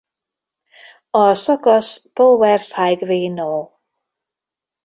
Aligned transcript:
A 1.09 1.33
szakasz 1.35 2.11
Powers 2.13 2.73
Highway 2.75 3.33
No. 3.33 3.69